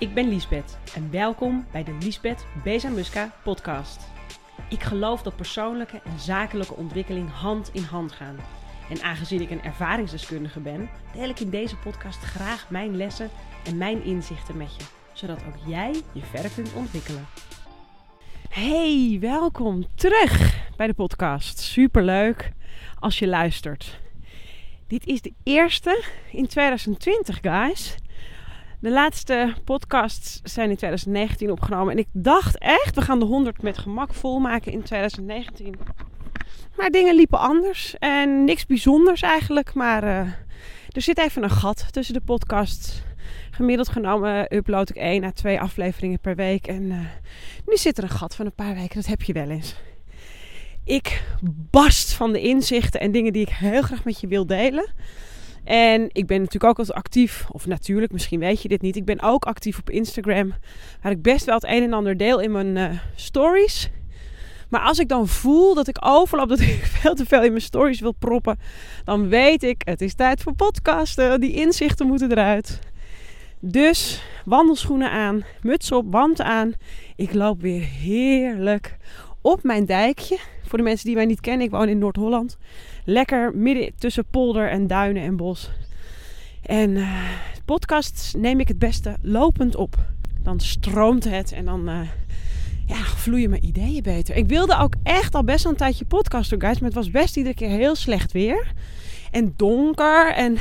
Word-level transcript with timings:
Ik 0.00 0.14
ben 0.14 0.28
Liesbeth 0.28 0.78
en 0.94 1.10
welkom 1.10 1.66
bij 1.72 1.84
de 1.84 1.96
Liesbeth 2.00 2.46
Bezamuska 2.64 3.34
podcast. 3.44 4.08
Ik 4.68 4.82
geloof 4.82 5.22
dat 5.22 5.36
persoonlijke 5.36 6.00
en 6.04 6.18
zakelijke 6.18 6.74
ontwikkeling 6.74 7.30
hand 7.30 7.70
in 7.72 7.82
hand 7.82 8.12
gaan. 8.12 8.36
En 8.90 9.02
aangezien 9.02 9.40
ik 9.40 9.50
een 9.50 9.62
ervaringsdeskundige 9.62 10.60
ben, 10.60 10.90
deel 11.12 11.28
ik 11.28 11.40
in 11.40 11.50
deze 11.50 11.76
podcast 11.76 12.18
graag 12.18 12.70
mijn 12.70 12.96
lessen 12.96 13.30
en 13.64 13.76
mijn 13.76 14.04
inzichten 14.04 14.56
met 14.56 14.76
je, 14.76 14.84
zodat 15.12 15.44
ook 15.46 15.66
jij 15.66 16.02
je 16.12 16.22
verder 16.22 16.50
kunt 16.50 16.72
ontwikkelen. 16.72 17.26
Hey, 18.48 19.16
welkom 19.20 19.86
terug 19.94 20.64
bij 20.76 20.86
de 20.86 20.94
podcast. 20.94 21.58
Superleuk 21.58 22.52
als 22.98 23.18
je 23.18 23.26
luistert. 23.28 24.00
Dit 24.86 25.06
is 25.06 25.20
de 25.20 25.32
eerste 25.42 26.04
in 26.32 26.46
2020, 26.46 27.38
guys. 27.40 27.96
De 28.80 28.90
laatste 28.90 29.54
podcasts 29.64 30.40
zijn 30.42 30.70
in 30.70 30.76
2019 30.76 31.50
opgenomen. 31.50 31.92
En 31.92 31.98
ik 31.98 32.06
dacht 32.12 32.58
echt, 32.58 32.94
we 32.94 33.02
gaan 33.02 33.18
de 33.18 33.24
100 33.24 33.62
met 33.62 33.78
gemak 33.78 34.14
volmaken 34.14 34.72
in 34.72 34.82
2019. 34.82 35.74
Maar 36.76 36.90
dingen 36.90 37.14
liepen 37.14 37.38
anders. 37.38 37.94
En 37.98 38.44
niks 38.44 38.66
bijzonders 38.66 39.22
eigenlijk. 39.22 39.74
Maar 39.74 40.04
uh, 40.04 40.18
er 40.88 41.02
zit 41.02 41.18
even 41.18 41.42
een 41.42 41.50
gat 41.50 41.86
tussen 41.90 42.14
de 42.14 42.20
podcasts. 42.20 43.02
Gemiddeld 43.50 43.88
genomen 43.88 44.56
upload 44.56 44.90
ik 44.90 44.96
één 44.96 45.24
à 45.24 45.30
twee 45.30 45.60
afleveringen 45.60 46.20
per 46.20 46.36
week. 46.36 46.66
En 46.66 46.82
uh, 46.82 46.98
nu 47.66 47.76
zit 47.76 47.98
er 47.98 48.04
een 48.04 48.10
gat 48.10 48.34
van 48.34 48.46
een 48.46 48.54
paar 48.54 48.74
weken. 48.74 48.94
Dat 48.94 49.06
heb 49.06 49.22
je 49.22 49.32
wel 49.32 49.50
eens. 49.50 49.74
Ik 50.84 51.22
barst 51.70 52.12
van 52.12 52.32
de 52.32 52.40
inzichten 52.40 53.00
en 53.00 53.12
dingen 53.12 53.32
die 53.32 53.42
ik 53.42 53.52
heel 53.52 53.82
graag 53.82 54.04
met 54.04 54.20
je 54.20 54.26
wil 54.26 54.46
delen. 54.46 54.92
En 55.64 56.08
ik 56.12 56.26
ben 56.26 56.38
natuurlijk 56.38 56.64
ook 56.64 56.78
altijd 56.78 56.96
actief, 56.96 57.46
of 57.50 57.66
natuurlijk, 57.66 58.12
misschien 58.12 58.40
weet 58.40 58.62
je 58.62 58.68
dit 58.68 58.82
niet. 58.82 58.96
Ik 58.96 59.04
ben 59.04 59.22
ook 59.22 59.44
actief 59.44 59.78
op 59.78 59.90
Instagram, 59.90 60.54
waar 61.02 61.12
ik 61.12 61.22
best 61.22 61.44
wel 61.44 61.54
het 61.54 61.64
een 61.64 61.82
en 61.82 61.92
ander 61.92 62.16
deel 62.16 62.40
in 62.40 62.52
mijn 62.52 62.76
uh, 62.76 62.98
stories. 63.14 63.90
Maar 64.68 64.80
als 64.80 64.98
ik 64.98 65.08
dan 65.08 65.28
voel 65.28 65.74
dat 65.74 65.88
ik 65.88 65.96
overloop, 66.00 66.48
dat 66.48 66.60
ik 66.60 66.84
veel 67.00 67.14
te 67.14 67.26
veel 67.26 67.42
in 67.42 67.50
mijn 67.50 67.62
stories 67.62 68.00
wil 68.00 68.14
proppen, 68.18 68.58
dan 69.04 69.28
weet 69.28 69.62
ik, 69.62 69.82
het 69.84 70.00
is 70.00 70.14
tijd 70.14 70.42
voor 70.42 70.54
podcasten. 70.54 71.40
Die 71.40 71.52
inzichten 71.52 72.06
moeten 72.06 72.30
eruit. 72.30 72.78
Dus 73.60 74.22
wandelschoenen 74.44 75.10
aan, 75.10 75.44
muts 75.62 75.92
op, 75.92 76.12
wand 76.12 76.40
aan. 76.40 76.72
Ik 77.16 77.34
loop 77.34 77.60
weer 77.60 77.82
heerlijk 77.82 78.96
op 79.40 79.62
mijn 79.62 79.86
dijkje. 79.86 80.38
Voor 80.64 80.78
de 80.78 80.84
mensen 80.84 81.06
die 81.06 81.14
mij 81.14 81.24
niet 81.26 81.40
kennen, 81.40 81.66
ik 81.66 81.72
woon 81.72 81.88
in 81.88 81.98
Noord-Holland. 81.98 82.58
Lekker 83.04 83.56
midden 83.56 83.92
tussen 83.98 84.24
polder 84.30 84.70
en 84.70 84.86
duinen 84.86 85.22
en 85.22 85.36
bos. 85.36 85.70
En 86.62 86.90
uh, 86.90 87.30
podcasts 87.64 88.34
neem 88.34 88.60
ik 88.60 88.68
het 88.68 88.78
beste 88.78 89.16
lopend 89.22 89.76
op. 89.76 89.96
Dan 90.42 90.60
stroomt 90.60 91.24
het 91.24 91.52
en 91.52 91.64
dan 91.64 91.88
uh, 91.88 92.00
ja, 92.86 93.04
vloeien 93.04 93.50
mijn 93.50 93.64
ideeën 93.64 94.02
beter. 94.02 94.36
Ik 94.36 94.48
wilde 94.48 94.78
ook 94.78 94.94
echt 95.02 95.34
al 95.34 95.44
best 95.44 95.64
een 95.64 95.76
tijdje 95.76 96.04
podcast 96.04 96.50
doen, 96.50 96.60
guys. 96.60 96.78
Maar 96.78 96.88
het 96.88 96.98
was 96.98 97.10
best 97.10 97.36
iedere 97.36 97.54
keer 97.54 97.68
heel 97.68 97.94
slecht 97.94 98.32
weer. 98.32 98.72
En 99.30 99.54
donker. 99.56 100.32
En, 100.32 100.58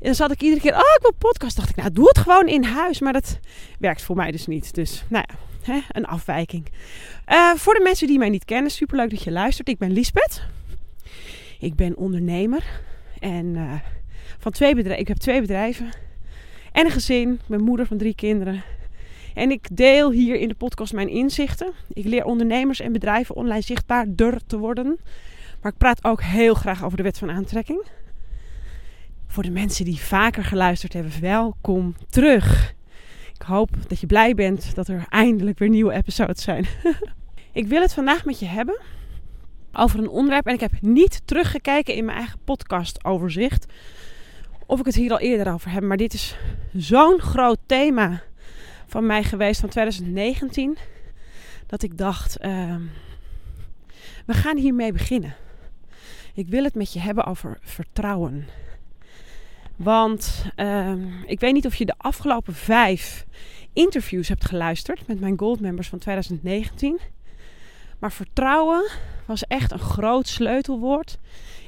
dan 0.00 0.14
zat 0.14 0.30
ik 0.30 0.42
iedere 0.42 0.60
keer, 0.60 0.72
oh 0.72 0.78
ik 0.78 0.98
wil 1.00 1.14
podcast. 1.18 1.56
Dacht 1.56 1.68
ik, 1.70 1.76
nou 1.76 1.92
doe 1.92 2.08
het 2.08 2.18
gewoon 2.18 2.48
in 2.48 2.64
huis. 2.64 3.00
Maar 3.00 3.12
dat 3.12 3.38
werkt 3.78 4.02
voor 4.02 4.16
mij 4.16 4.30
dus 4.30 4.46
niet. 4.46 4.74
Dus 4.74 5.04
nou 5.08 5.24
ja, 5.28 5.34
hè, 5.72 5.80
een 5.88 6.06
afwijking. 6.06 6.68
Uh, 7.28 7.54
voor 7.54 7.74
de 7.74 7.80
mensen 7.82 8.06
die 8.06 8.18
mij 8.18 8.28
niet 8.28 8.44
kennen, 8.44 8.70
superleuk 8.70 9.10
dat 9.10 9.22
je 9.22 9.30
luistert. 9.30 9.68
Ik 9.68 9.78
ben 9.78 9.92
Liesbeth. 9.92 10.42
Ik 11.58 11.74
ben 11.74 11.96
ondernemer 11.96 12.80
en 13.18 13.46
uh, 13.46 13.72
van 14.38 14.52
twee 14.52 14.74
bedrijven. 14.74 15.00
Ik 15.00 15.08
heb 15.08 15.16
twee 15.16 15.40
bedrijven 15.40 15.90
en 16.72 16.84
een 16.84 16.90
gezin. 16.90 17.32
Ik 17.32 17.46
ben 17.46 17.62
moeder 17.62 17.86
van 17.86 17.96
drie 17.96 18.14
kinderen. 18.14 18.62
En 19.34 19.50
ik 19.50 19.66
deel 19.72 20.10
hier 20.10 20.36
in 20.36 20.48
de 20.48 20.54
podcast 20.54 20.92
mijn 20.92 21.08
inzichten. 21.08 21.72
Ik 21.92 22.04
leer 22.04 22.24
ondernemers 22.24 22.80
en 22.80 22.92
bedrijven 22.92 23.34
online 23.34 23.60
zichtbaarder 23.60 24.46
te 24.46 24.58
worden. 24.58 24.98
Maar 25.62 25.72
ik 25.72 25.78
praat 25.78 26.04
ook 26.04 26.22
heel 26.22 26.54
graag 26.54 26.84
over 26.84 26.96
de 26.96 27.02
wet 27.02 27.18
van 27.18 27.30
aantrekking. 27.30 27.86
Voor 29.26 29.42
de 29.42 29.50
mensen 29.50 29.84
die 29.84 30.00
vaker 30.00 30.44
geluisterd 30.44 30.92
hebben, 30.92 31.12
welkom 31.20 31.94
terug. 32.08 32.74
Ik 33.34 33.42
hoop 33.42 33.70
dat 33.86 34.00
je 34.00 34.06
blij 34.06 34.34
bent 34.34 34.74
dat 34.74 34.88
er 34.88 35.06
eindelijk 35.08 35.58
weer 35.58 35.68
nieuwe 35.68 35.92
episodes 35.92 36.42
zijn. 36.42 36.66
ik 37.52 37.66
wil 37.66 37.80
het 37.80 37.94
vandaag 37.94 38.24
met 38.24 38.38
je 38.38 38.46
hebben 38.46 38.80
over 39.72 39.98
een 39.98 40.08
onderwerp. 40.08 40.46
En 40.46 40.54
ik 40.54 40.60
heb 40.60 40.72
niet 40.80 41.22
teruggekeken 41.24 41.94
in 41.94 42.04
mijn 42.04 42.18
eigen 42.18 42.38
podcast 42.44 43.04
overzicht. 43.04 43.66
Of 44.66 44.78
ik 44.78 44.86
het 44.86 44.94
hier 44.94 45.10
al 45.10 45.18
eerder 45.18 45.52
over 45.52 45.70
heb. 45.70 45.82
Maar 45.82 45.96
dit 45.96 46.14
is 46.14 46.36
zo'n 46.72 47.20
groot 47.20 47.58
thema 47.66 48.22
van 48.86 49.06
mij 49.06 49.22
geweest 49.24 49.60
van 49.60 49.68
2019. 49.68 50.78
Dat 51.66 51.82
ik 51.82 51.98
dacht, 51.98 52.44
uh, 52.44 52.76
we 54.26 54.34
gaan 54.34 54.56
hiermee 54.56 54.92
beginnen. 54.92 55.34
Ik 56.34 56.48
wil 56.48 56.64
het 56.64 56.74
met 56.74 56.92
je 56.92 57.00
hebben 57.00 57.24
over 57.24 57.58
vertrouwen. 57.60 58.46
Want 59.76 60.46
uh, 60.56 60.92
ik 61.26 61.40
weet 61.40 61.52
niet 61.52 61.66
of 61.66 61.74
je 61.74 61.84
de 61.84 61.94
afgelopen 61.96 62.54
vijf 62.54 63.26
interviews 63.72 64.28
hebt 64.28 64.44
geluisterd 64.44 65.06
met 65.06 65.20
mijn 65.20 65.38
goldmembers 65.38 65.88
van 65.88 65.98
2019. 65.98 66.98
Maar 67.98 68.12
vertrouwen 68.12 68.90
was 69.26 69.46
echt 69.46 69.72
een 69.72 69.78
groot 69.78 70.28
sleutelwoord 70.28 71.18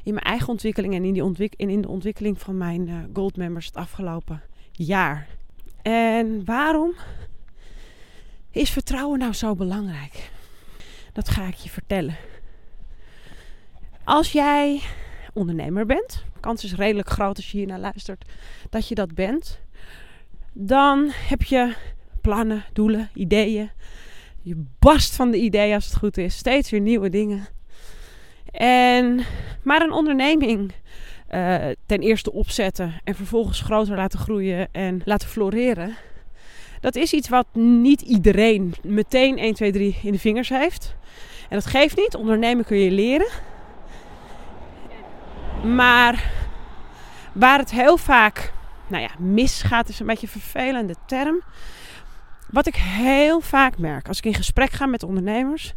in 0.02 0.14
mijn 0.14 0.26
eigen 0.26 0.48
ontwikkeling 0.48 0.94
en 0.94 1.04
in, 1.04 1.12
die 1.12 1.50
in 1.56 1.82
de 1.82 1.88
ontwikkeling 1.88 2.40
van 2.40 2.56
mijn 2.56 2.88
uh, 2.88 2.98
gold 3.12 3.36
members 3.36 3.66
het 3.66 3.76
afgelopen 3.76 4.42
jaar. 4.72 5.26
En 5.82 6.44
waarom 6.44 6.94
is 8.50 8.70
vertrouwen 8.70 9.18
nou 9.18 9.32
zo 9.32 9.54
belangrijk? 9.54 10.30
Dat 11.12 11.28
ga 11.28 11.46
ik 11.46 11.54
je 11.54 11.70
vertellen. 11.70 12.16
Als 14.04 14.32
jij 14.32 14.82
ondernemer 15.32 15.86
bent, 15.86 16.24
kans 16.40 16.64
is 16.64 16.74
redelijk 16.74 17.08
groot 17.08 17.36
als 17.36 17.50
je 17.50 17.58
hier 17.58 17.66
naar 17.66 17.78
luistert 17.78 18.24
dat 18.70 18.88
je 18.88 18.94
dat 18.94 19.14
bent, 19.14 19.60
dan 20.52 21.10
heb 21.12 21.42
je 21.42 21.74
plannen, 22.20 22.64
doelen, 22.72 23.10
ideeën, 23.14 23.70
je 24.42 24.64
barst 24.78 25.16
van 25.16 25.30
de 25.30 25.38
ideeën 25.38 25.74
als 25.74 25.84
het 25.84 25.96
goed 25.96 26.16
is. 26.16 26.36
Steeds 26.36 26.70
weer 26.70 26.80
nieuwe 26.80 27.08
dingen. 27.08 27.46
En, 28.50 29.20
maar 29.62 29.82
een 29.82 29.92
onderneming 29.92 30.72
uh, 31.30 31.56
ten 31.86 32.00
eerste 32.00 32.32
opzetten 32.32 33.00
en 33.04 33.14
vervolgens 33.14 33.60
groter 33.60 33.96
laten 33.96 34.18
groeien 34.18 34.68
en 34.72 35.02
laten 35.04 35.28
floreren. 35.28 35.96
Dat 36.80 36.96
is 36.96 37.12
iets 37.12 37.28
wat 37.28 37.46
niet 37.52 38.00
iedereen 38.00 38.74
meteen 38.82 39.38
1, 39.38 39.54
2, 39.54 39.72
3 39.72 39.98
in 40.02 40.12
de 40.12 40.18
vingers 40.18 40.48
heeft. 40.48 40.94
En 41.48 41.56
dat 41.56 41.66
geeft 41.66 41.96
niet. 41.96 42.14
Ondernemen 42.14 42.64
kun 42.64 42.78
je 42.78 42.90
leren. 42.90 43.28
Maar 45.64 46.32
waar 47.32 47.58
het 47.58 47.70
heel 47.70 47.96
vaak 47.96 48.52
nou 48.90 49.02
ja, 49.02 49.10
misgaat, 49.18 49.88
is 49.88 50.00
een 50.00 50.06
beetje 50.06 50.26
een 50.26 50.40
vervelende 50.40 50.94
term. 51.06 51.42
Wat 52.52 52.66
ik 52.66 52.74
heel 52.76 53.40
vaak 53.40 53.78
merk 53.78 54.08
als 54.08 54.18
ik 54.18 54.24
in 54.24 54.34
gesprek 54.34 54.70
ga 54.70 54.86
met 54.86 55.02
ondernemers. 55.02 55.74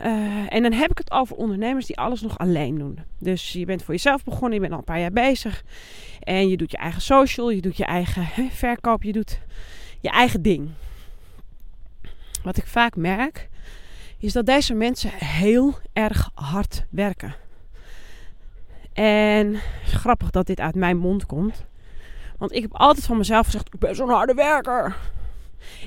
Uh, 0.00 0.52
en 0.52 0.62
dan 0.62 0.72
heb 0.72 0.90
ik 0.90 0.98
het 0.98 1.10
over 1.10 1.36
ondernemers 1.36 1.86
die 1.86 1.98
alles 1.98 2.20
nog 2.20 2.38
alleen 2.38 2.78
doen. 2.78 2.98
Dus 3.18 3.52
je 3.52 3.64
bent 3.64 3.82
voor 3.82 3.94
jezelf 3.94 4.24
begonnen, 4.24 4.52
je 4.52 4.60
bent 4.60 4.72
al 4.72 4.78
een 4.78 4.84
paar 4.84 5.00
jaar 5.00 5.10
bezig. 5.10 5.62
En 6.20 6.48
je 6.48 6.56
doet 6.56 6.70
je 6.70 6.76
eigen 6.76 7.02
social, 7.02 7.50
je 7.50 7.60
doet 7.60 7.76
je 7.76 7.84
eigen 7.84 8.50
verkoop, 8.50 9.02
je 9.02 9.12
doet 9.12 9.40
je 10.00 10.10
eigen 10.10 10.42
ding. 10.42 10.70
Wat 12.42 12.56
ik 12.56 12.66
vaak 12.66 12.96
merk, 12.96 13.48
is 14.18 14.32
dat 14.32 14.46
deze 14.46 14.74
mensen 14.74 15.10
heel 15.14 15.74
erg 15.92 16.30
hard 16.34 16.84
werken. 16.90 17.34
En 18.92 19.60
grappig 19.84 20.30
dat 20.30 20.46
dit 20.46 20.60
uit 20.60 20.74
mijn 20.74 20.96
mond 20.96 21.26
komt. 21.26 21.64
Want 22.38 22.52
ik 22.52 22.62
heb 22.62 22.74
altijd 22.74 23.06
van 23.06 23.16
mezelf 23.16 23.46
gezegd: 23.46 23.74
ik 23.74 23.80
ben 23.80 23.94
zo'n 23.94 24.08
harde 24.08 24.34
werker. 24.34 24.96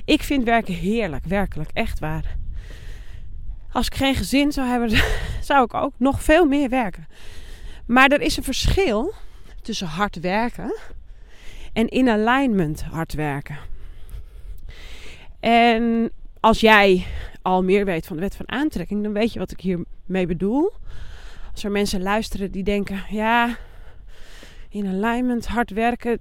Ik 0.04 0.22
vind 0.22 0.44
werken 0.44 0.74
heerlijk, 0.74 1.24
werkelijk, 1.24 1.70
echt 1.72 1.98
waar. 1.98 2.36
Als 3.72 3.86
ik 3.86 3.94
geen 3.94 4.14
gezin 4.14 4.52
zou 4.52 4.68
hebben, 4.68 4.90
zou 5.50 5.64
ik 5.64 5.74
ook 5.74 5.94
nog 5.96 6.22
veel 6.22 6.46
meer 6.46 6.68
werken. 6.68 7.06
Maar 7.86 8.08
er 8.08 8.20
is 8.20 8.36
een 8.36 8.42
verschil 8.42 9.14
tussen 9.62 9.86
hard 9.86 10.20
werken 10.20 10.78
en 11.72 11.88
in 11.88 12.08
alignment 12.08 12.82
hard 12.82 13.12
werken. 13.12 13.58
En 15.40 16.10
als 16.40 16.60
jij 16.60 17.06
al 17.42 17.62
meer 17.62 17.84
weet 17.84 18.06
van 18.06 18.16
de 18.16 18.22
wet 18.22 18.36
van 18.36 18.50
aantrekking, 18.50 19.02
dan 19.02 19.12
weet 19.12 19.32
je 19.32 19.38
wat 19.38 19.50
ik 19.50 19.60
hiermee 19.60 20.26
bedoel. 20.26 20.72
Als 21.52 21.64
er 21.64 21.70
mensen 21.70 22.02
luisteren 22.02 22.50
die 22.50 22.62
denken, 22.62 23.02
ja, 23.08 23.56
in 24.70 24.86
alignment, 24.86 25.46
hard 25.46 25.70
werken. 25.70 26.18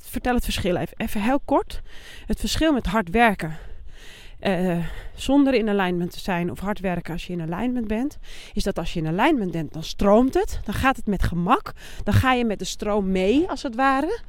Vertel 0.00 0.34
het 0.34 0.44
verschil 0.44 0.76
even. 0.76 1.20
Heel 1.20 1.40
kort. 1.44 1.82
Het 2.26 2.40
verschil 2.40 2.72
met 2.72 2.86
hard 2.86 3.10
werken 3.10 3.58
uh, 4.46 4.76
zonder 5.14 5.54
in 5.54 5.68
alignment 5.68 6.10
te 6.10 6.20
zijn 6.20 6.50
of 6.50 6.58
hard 6.58 6.80
werken 6.80 7.12
als 7.12 7.26
je 7.26 7.32
in 7.32 7.52
alignment 7.52 7.86
bent, 7.86 8.18
is 8.52 8.62
dat 8.62 8.78
als 8.78 8.92
je 8.92 9.00
in 9.00 9.06
alignment 9.06 9.50
bent, 9.50 9.72
dan 9.72 9.82
stroomt 9.82 10.34
het. 10.34 10.60
Dan 10.64 10.74
gaat 10.74 10.96
het 10.96 11.06
met 11.06 11.22
gemak. 11.22 11.72
Dan 12.04 12.14
ga 12.14 12.32
je 12.32 12.44
met 12.44 12.58
de 12.58 12.64
stroom 12.64 13.10
mee, 13.10 13.48
als 13.48 13.62
het 13.62 13.74
ware. 13.74 14.20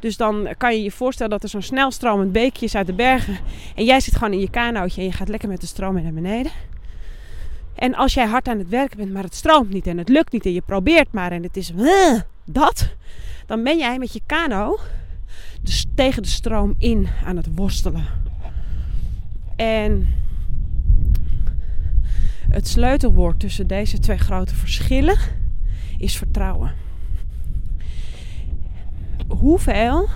Dus 0.00 0.16
dan 0.16 0.48
kan 0.58 0.74
je 0.74 0.82
je 0.82 0.90
voorstellen 0.90 1.32
dat 1.32 1.42
er 1.42 1.48
zo'n 1.48 1.62
snelstromend 1.62 2.32
beekje 2.32 2.64
is 2.64 2.74
uit 2.74 2.86
de 2.86 2.92
bergen. 2.92 3.38
En 3.74 3.84
jij 3.84 4.00
zit 4.00 4.14
gewoon 4.14 4.32
in 4.32 4.40
je 4.40 4.50
kanootje 4.50 5.00
en 5.00 5.06
je 5.06 5.12
gaat 5.12 5.28
lekker 5.28 5.48
met 5.48 5.60
de 5.60 5.66
stroom 5.66 6.02
naar 6.02 6.12
beneden. 6.12 6.52
En 7.74 7.94
als 7.94 8.14
jij 8.14 8.26
hard 8.26 8.48
aan 8.48 8.58
het 8.58 8.68
werken 8.68 8.96
bent, 8.96 9.12
maar 9.12 9.22
het 9.22 9.34
stroomt 9.34 9.72
niet 9.72 9.86
en 9.86 9.98
het 9.98 10.08
lukt 10.08 10.32
niet 10.32 10.44
en 10.44 10.52
je 10.52 10.60
probeert 10.60 11.12
maar 11.12 11.32
en 11.32 11.42
het 11.42 11.56
is 11.56 11.72
dat, 12.50 12.94
dan 13.46 13.62
ben 13.62 13.78
jij 13.78 13.98
met 13.98 14.12
je 14.12 14.20
kano 14.26 14.78
dus 15.62 15.86
tegen 15.94 16.22
de 16.22 16.28
stroom 16.28 16.74
in 16.78 17.08
aan 17.24 17.36
het 17.36 17.54
worstelen. 17.54 18.06
En 19.56 20.08
het 22.48 22.68
sleutelwoord 22.68 23.40
tussen 23.40 23.66
deze 23.66 23.98
twee 23.98 24.18
grote 24.18 24.54
verschillen 24.54 25.18
is 25.98 26.16
vertrouwen. 26.16 26.74
Hoeveel 29.28 30.08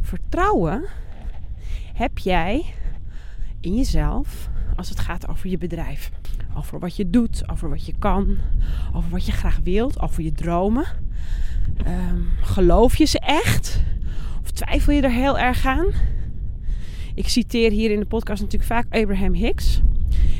vertrouwen 0.00 0.84
heb 1.94 2.18
jij 2.18 2.64
in 3.60 3.74
jezelf 3.74 4.48
als 4.76 4.88
het 4.88 5.00
gaat 5.00 5.28
over 5.28 5.48
je 5.48 5.58
bedrijf? 5.58 6.10
Over 6.56 6.78
wat 6.78 6.96
je 6.96 7.10
doet, 7.10 7.42
over 7.50 7.68
wat 7.68 7.86
je 7.86 7.92
kan, 7.98 8.36
over 8.94 9.10
wat 9.10 9.26
je 9.26 9.32
graag 9.32 9.60
wilt, 9.62 10.00
over 10.00 10.22
je 10.22 10.32
dromen. 10.32 10.86
Um, 11.86 12.28
geloof 12.40 12.96
je 12.96 13.04
ze 13.04 13.18
echt? 13.18 13.82
Of 14.42 14.50
twijfel 14.50 14.92
je 14.92 15.02
er 15.02 15.10
heel 15.10 15.38
erg 15.38 15.66
aan? 15.66 15.86
Ik 17.14 17.28
citeer 17.28 17.70
hier 17.70 17.90
in 17.90 17.98
de 17.98 18.06
podcast 18.06 18.42
natuurlijk 18.42 18.72
vaak 18.72 18.86
Abraham 18.90 19.34
Hicks. 19.34 19.80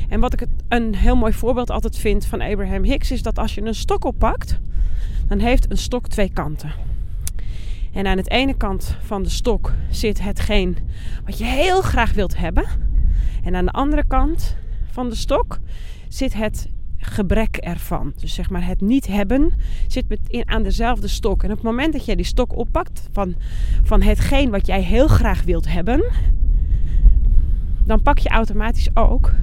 En 0.09 0.19
wat 0.19 0.33
ik 0.33 0.47
een 0.67 0.95
heel 0.95 1.15
mooi 1.15 1.33
voorbeeld 1.33 1.69
altijd 1.69 1.97
vind 1.97 2.25
van 2.25 2.41
Abraham 2.41 2.83
Hicks 2.83 3.11
is 3.11 3.21
dat 3.21 3.39
als 3.39 3.55
je 3.55 3.61
een 3.61 3.75
stok 3.75 4.05
oppakt, 4.05 4.59
dan 5.27 5.39
heeft 5.39 5.71
een 5.71 5.77
stok 5.77 6.07
twee 6.07 6.29
kanten. 6.29 6.71
En 7.93 8.07
aan 8.07 8.17
het 8.17 8.29
ene 8.29 8.53
kant 8.57 8.97
van 9.01 9.23
de 9.23 9.29
stok 9.29 9.73
zit 9.89 10.21
hetgeen 10.21 10.77
wat 11.25 11.37
je 11.37 11.45
heel 11.45 11.81
graag 11.81 12.13
wilt 12.13 12.37
hebben. 12.37 12.65
En 13.43 13.55
aan 13.55 13.65
de 13.65 13.71
andere 13.71 14.03
kant 14.07 14.55
van 14.91 15.09
de 15.09 15.15
stok 15.15 15.59
zit 16.09 16.33
het 16.33 16.69
gebrek 16.97 17.57
ervan. 17.57 18.13
Dus 18.19 18.33
zeg 18.33 18.49
maar 18.49 18.65
het 18.65 18.81
niet 18.81 19.07
hebben 19.07 19.51
zit 19.87 20.05
aan 20.45 20.63
dezelfde 20.63 21.07
stok. 21.07 21.43
En 21.43 21.49
op 21.49 21.55
het 21.55 21.65
moment 21.65 21.93
dat 21.93 22.05
jij 22.05 22.15
die 22.15 22.25
stok 22.25 22.57
oppakt 22.57 23.09
van, 23.11 23.35
van 23.83 24.01
hetgeen 24.01 24.49
wat 24.49 24.67
jij 24.67 24.81
heel 24.81 25.07
graag 25.07 25.43
wilt 25.43 25.67
hebben, 25.67 26.11
dan 27.85 28.01
pak 28.01 28.17
je 28.17 28.29
automatisch 28.29 28.89
ook 28.93 29.33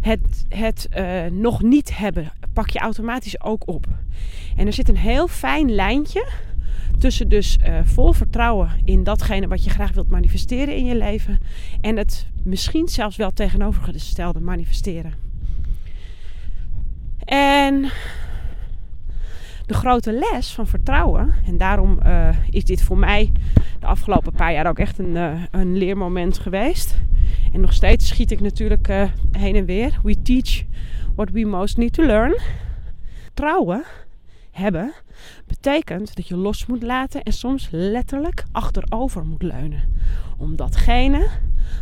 het, 0.00 0.44
het 0.48 0.88
uh, 0.96 1.24
nog 1.26 1.62
niet 1.62 1.96
hebben, 1.96 2.32
pak 2.52 2.70
je 2.70 2.78
automatisch 2.78 3.42
ook 3.42 3.68
op. 3.68 3.86
En 4.56 4.66
er 4.66 4.72
zit 4.72 4.88
een 4.88 4.96
heel 4.96 5.28
fijn 5.28 5.70
lijntje 5.70 6.28
tussen 6.98 7.28
dus 7.28 7.58
uh, 7.58 7.78
vol 7.84 8.12
vertrouwen 8.12 8.70
in 8.84 9.04
datgene 9.04 9.48
wat 9.48 9.64
je 9.64 9.70
graag 9.70 9.92
wilt 9.92 10.10
manifesteren 10.10 10.76
in 10.76 10.84
je 10.84 10.96
leven 10.96 11.38
en 11.80 11.96
het 11.96 12.26
misschien 12.44 12.88
zelfs 12.88 13.16
wel 13.16 13.30
tegenovergestelde 13.30 14.40
manifesteren. 14.40 15.21
En 17.24 17.90
de 19.66 19.74
grote 19.74 20.12
les 20.12 20.52
van 20.52 20.66
vertrouwen, 20.66 21.34
en 21.46 21.56
daarom 21.56 21.98
uh, 22.06 22.28
is 22.50 22.64
dit 22.64 22.82
voor 22.82 22.98
mij 22.98 23.32
de 23.80 23.86
afgelopen 23.86 24.32
paar 24.32 24.52
jaar 24.52 24.66
ook 24.66 24.78
echt 24.78 24.98
een, 24.98 25.14
uh, 25.16 25.42
een 25.50 25.76
leermoment 25.76 26.38
geweest. 26.38 27.00
En 27.52 27.60
nog 27.60 27.72
steeds 27.72 28.08
schiet 28.08 28.30
ik 28.30 28.40
natuurlijk 28.40 28.88
uh, 28.88 29.04
heen 29.32 29.56
en 29.56 29.64
weer. 29.64 30.00
We 30.02 30.22
teach 30.22 30.64
what 31.14 31.30
we 31.30 31.46
most 31.46 31.76
need 31.76 31.92
to 31.92 32.04
learn. 32.04 32.40
Vertrouwen 33.22 33.84
hebben 34.50 34.92
betekent 35.46 36.16
dat 36.16 36.28
je 36.28 36.36
los 36.36 36.66
moet 36.66 36.82
laten 36.82 37.22
en 37.22 37.32
soms 37.32 37.68
letterlijk 37.70 38.44
achterover 38.52 39.24
moet 39.24 39.42
leunen. 39.42 39.82
Om 40.38 40.56
datgene 40.56 41.28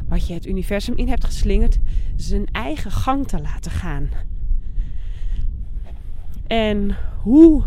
wat 0.09 0.27
je 0.27 0.35
het 0.35 0.47
universum 0.47 0.97
in 0.97 1.09
hebt 1.09 1.25
geslingerd 1.25 1.79
zijn 2.17 2.47
eigen 2.53 2.91
gang 2.91 3.29
te 3.29 3.41
laten 3.41 3.71
gaan. 3.71 4.09
En 6.50 6.97
hoe 7.19 7.62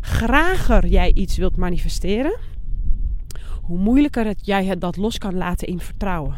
grager 0.00 0.86
jij 0.86 1.12
iets 1.12 1.36
wilt 1.36 1.56
manifesteren, 1.56 2.38
hoe 3.62 3.78
moeilijker 3.78 4.24
het, 4.26 4.46
jij 4.46 4.64
het 4.64 4.80
dat 4.80 4.96
los 4.96 5.18
kan 5.18 5.34
laten 5.34 5.68
in 5.68 5.80
vertrouwen. 5.80 6.36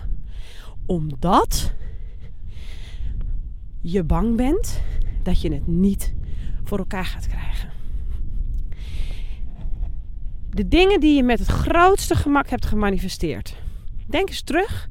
Omdat 0.86 1.74
je 3.80 4.04
bang 4.04 4.36
bent 4.36 4.82
dat 5.22 5.40
je 5.40 5.52
het 5.52 5.66
niet 5.66 6.14
voor 6.64 6.78
elkaar 6.78 7.04
gaat 7.04 7.26
krijgen. 7.26 7.70
De 10.50 10.68
dingen 10.68 11.00
die 11.00 11.16
je 11.16 11.22
met 11.22 11.38
het 11.38 11.48
grootste 11.48 12.14
gemak 12.14 12.48
hebt 12.48 12.66
gemanifesteerd. 12.66 13.56
Denk 14.06 14.28
eens 14.28 14.42
terug 14.42 14.88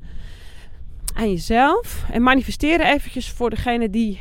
aan 1.13 1.30
jezelf 1.30 2.06
en 2.12 2.21
manifesteer 2.21 2.81
eventjes 2.81 3.31
voor 3.31 3.50
degene 3.50 3.89
die 3.89 4.19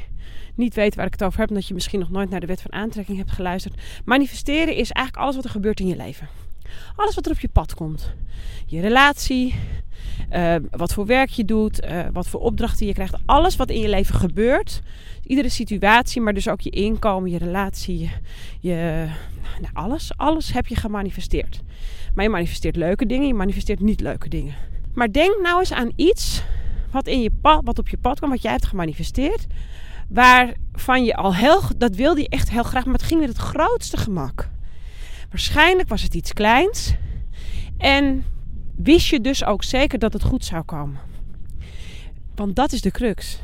niet 0.56 0.74
weet 0.74 0.94
waar 0.94 1.06
ik 1.06 1.12
het 1.12 1.24
over 1.24 1.40
heb, 1.40 1.48
omdat 1.48 1.66
je 1.66 1.74
misschien 1.74 2.00
nog 2.00 2.10
nooit 2.10 2.30
naar 2.30 2.40
de 2.40 2.46
wet 2.46 2.62
van 2.62 2.72
aantrekking 2.72 3.18
hebt 3.18 3.32
geluisterd. 3.32 3.80
Manifesteren 4.04 4.74
is 4.74 4.90
eigenlijk 4.90 5.16
alles 5.16 5.34
wat 5.34 5.44
er 5.44 5.50
gebeurt 5.50 5.80
in 5.80 5.86
je 5.86 5.96
leven. 5.96 6.28
Alles 6.96 7.14
wat 7.14 7.26
er 7.26 7.32
op 7.32 7.40
je 7.40 7.48
pad 7.48 7.74
komt. 7.74 8.14
Je 8.66 8.80
relatie, 8.80 9.54
uh, 10.32 10.54
wat 10.70 10.92
voor 10.92 11.06
werk 11.06 11.30
je 11.30 11.44
doet, 11.44 11.84
uh, 11.84 12.00
wat 12.12 12.28
voor 12.28 12.40
opdrachten 12.40 12.86
je 12.86 12.92
krijgt. 12.92 13.16
Alles 13.26 13.56
wat 13.56 13.70
in 13.70 13.80
je 13.80 13.88
leven 13.88 14.14
gebeurt. 14.14 14.82
Iedere 15.22 15.48
situatie, 15.48 16.20
maar 16.20 16.34
dus 16.34 16.48
ook 16.48 16.60
je 16.60 16.70
inkomen, 16.70 17.30
je 17.30 17.38
relatie, 17.38 17.98
je, 17.98 18.08
je 18.60 19.08
nou, 19.60 19.72
alles. 19.72 20.12
Alles 20.16 20.52
heb 20.52 20.66
je 20.66 20.76
gemanifesteerd. 20.76 21.60
Maar 22.14 22.24
je 22.24 22.30
manifesteert 22.30 22.76
leuke 22.76 23.06
dingen, 23.06 23.26
je 23.26 23.34
manifesteert 23.34 23.80
niet 23.80 24.00
leuke 24.00 24.28
dingen. 24.28 24.54
Maar 24.94 25.12
denk 25.12 25.40
nou 25.42 25.58
eens 25.58 25.72
aan 25.72 25.92
iets 25.96 26.42
wat, 26.90 27.06
in 27.06 27.22
je 27.22 27.30
pad, 27.40 27.60
wat 27.64 27.78
op 27.78 27.88
je 27.88 27.96
pad 27.96 28.18
kwam, 28.18 28.30
wat 28.30 28.42
jij 28.42 28.52
hebt 28.52 28.66
gemanifesteerd. 28.66 29.46
Waarvan 30.08 31.04
je 31.04 31.16
al 31.16 31.34
heel, 31.34 31.60
dat 31.76 31.96
wilde 31.96 32.20
je 32.20 32.28
echt 32.28 32.50
heel 32.50 32.62
graag, 32.62 32.84
maar 32.84 32.94
het 32.94 33.02
ging 33.02 33.20
met 33.20 33.28
het 33.28 33.38
grootste 33.38 33.96
gemak. 33.96 34.48
Waarschijnlijk 35.30 35.88
was 35.88 36.02
het 36.02 36.14
iets 36.14 36.32
kleins. 36.32 36.94
En 37.78 38.24
wist 38.76 39.08
je 39.08 39.20
dus 39.20 39.44
ook 39.44 39.64
zeker 39.64 39.98
dat 39.98 40.12
het 40.12 40.22
goed 40.22 40.44
zou 40.44 40.62
komen. 40.62 41.00
Want 42.34 42.56
dat 42.56 42.72
is 42.72 42.80
de 42.80 42.90
crux. 42.90 43.40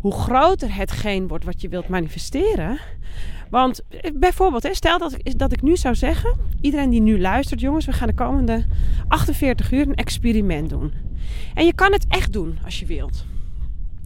Hoe 0.00 0.12
groter 0.12 0.74
hetgeen 0.74 1.28
wordt 1.28 1.44
wat 1.44 1.60
je 1.60 1.68
wilt 1.68 1.88
manifesteren. 1.88 2.78
Want 3.50 3.80
eh, 3.88 4.10
bijvoorbeeld, 4.14 4.68
stel 4.70 4.98
dat 4.98 5.16
dat 5.36 5.52
ik 5.52 5.62
nu 5.62 5.76
zou 5.76 5.94
zeggen: 5.94 6.36
iedereen 6.60 6.90
die 6.90 7.00
nu 7.00 7.20
luistert, 7.20 7.60
jongens, 7.60 7.84
we 7.84 7.92
gaan 7.92 8.08
de 8.08 8.14
komende 8.14 8.66
48 9.08 9.72
uur 9.72 9.88
een 9.88 9.94
experiment 9.94 10.70
doen. 10.70 10.92
En 11.54 11.66
je 11.66 11.74
kan 11.74 11.92
het 11.92 12.06
echt 12.08 12.32
doen 12.32 12.58
als 12.64 12.80
je 12.80 12.86
wilt. 12.86 13.24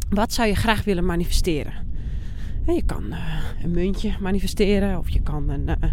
Wat 0.08 0.32
zou 0.32 0.48
je 0.48 0.54
graag 0.54 0.84
willen 0.84 1.04
manifesteren? 1.04 1.72
Je 2.66 2.82
kan 2.86 3.04
uh, 3.10 3.18
een 3.62 3.70
muntje 3.70 4.12
manifesteren 4.20 4.98
of 4.98 5.08
je 5.08 5.22
kan 5.22 5.48
een, 5.48 5.68
uh, 5.68 5.90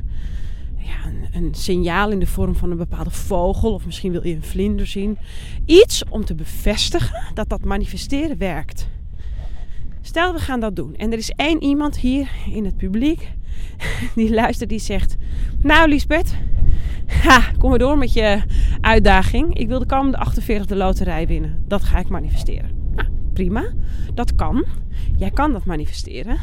ja, 0.78 1.06
een, 1.06 1.44
een, 1.44 1.54
signaal 1.54 2.12
in 2.12 2.20
de 2.20 2.28
vorm 2.28 2.56
van 2.56 2.72
een 2.72 2.78
bepaalde 2.78 3.10
vogel 3.10 3.74
of 3.74 3.86
misschien 3.86 4.12
wil 4.12 4.28
je 4.28 4.36
een 4.36 4.44
vlinder 4.44 4.88
zien. 4.88 5.18
Iets 5.66 6.04
om 6.10 6.26
te 6.26 6.36
bevestigen 6.36 7.24
dat 7.34 7.50
dat 7.50 7.66
manifesteren 7.66 8.38
werkt. 8.38 8.88
Stel 10.02 10.34
we 10.34 10.40
gaan 10.40 10.60
dat 10.60 10.76
doen 10.76 10.96
en 10.96 11.12
er 11.12 11.18
is 11.18 11.32
één 11.36 11.64
iemand 11.64 11.98
hier 11.98 12.30
in 12.54 12.66
het 12.66 12.78
publiek 12.78 13.32
die 14.16 14.34
luistert 14.34 14.70
die 14.70 14.80
zegt: 14.80 15.16
Nou 15.62 15.90
Lisbeth, 15.90 16.36
ha, 17.06 17.52
kom 17.58 17.70
maar 17.70 17.80
door 17.80 17.98
met 17.98 18.14
je 18.14 18.42
uitdaging. 18.82 19.58
Ik 19.58 19.68
wil 19.68 19.80
de 19.80 19.86
komende 19.86 20.18
48 20.18 20.66
de 20.66 20.76
loterij 20.76 21.28
winnen. 21.28 21.64
Dat 21.68 21.84
ga 21.84 22.00
ik 22.00 22.10
manifesteren 22.10 22.73
prima. 23.34 23.64
Dat 24.14 24.36
kan. 24.36 24.66
Jij 25.18 25.32
kan 25.32 25.52
dat 25.52 25.66
manifesteren. 25.66 26.38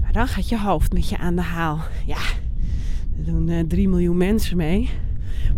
Maar 0.00 0.12
dan 0.12 0.26
gaat 0.26 0.48
je 0.48 0.58
hoofd 0.58 0.92
met 0.92 1.08
je 1.08 1.18
aan 1.18 1.36
de 1.36 1.42
haal. 1.42 1.80
Ja, 2.06 2.18
er 3.16 3.24
doen 3.24 3.48
uh, 3.48 3.60
eh, 3.60 3.66
3 3.66 3.88
miljoen 3.88 4.16
mensen 4.16 4.56
mee. 4.56 4.90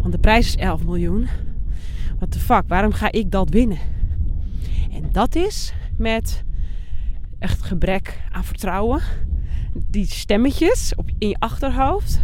Want 0.01 0.13
de 0.13 0.19
prijs 0.19 0.47
is 0.47 0.57
11 0.57 0.85
miljoen. 0.85 1.29
What 2.17 2.31
the 2.31 2.39
fuck, 2.39 2.63
waarom 2.67 2.93
ga 2.93 3.13
ik 3.13 3.31
dat 3.31 3.51
winnen? 3.51 3.79
En 4.93 5.09
dat 5.13 5.35
is 5.35 5.73
met 5.97 6.45
echt 7.39 7.63
gebrek 7.63 8.21
aan 8.31 8.45
vertrouwen. 8.45 9.01
Die 9.87 10.07
stemmetjes 10.07 10.95
op, 10.95 11.11
in 11.19 11.29
je 11.29 11.37
achterhoofd, 11.39 12.21